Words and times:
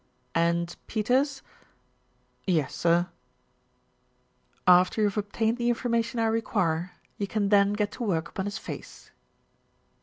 "And, 0.33 0.75
Peters." 0.87 1.43
"Yes, 2.47 2.73
sir." 2.73 3.07
"After 4.65 4.99
you 4.99 5.07
have 5.09 5.17
obtained 5.17 5.57
the 5.59 5.69
information 5.69 6.19
I 6.19 6.25
require,, 6.25 6.93
you 7.19 7.27
can 7.27 7.49
then 7.49 7.73
get 7.73 7.91
to 7.91 8.03
work 8.03 8.27
upon 8.29 8.45
his 8.45 8.57
face." 8.57 9.11